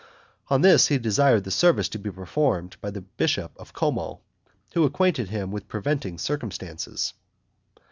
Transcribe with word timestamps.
On 0.47 0.61
this 0.61 0.87
he 0.87 0.97
desired 0.97 1.43
the 1.43 1.51
service 1.51 1.87
to 1.89 1.99
be 1.99 2.09
performed 2.09 2.75
by 2.81 2.89
the 2.89 3.01
bishop 3.01 3.51
of 3.59 3.73
Como, 3.73 4.21
who 4.73 4.83
acquainted 4.83 5.29
him 5.29 5.51
with 5.51 5.67
preventing 5.67 6.17
circumstances. 6.17 7.13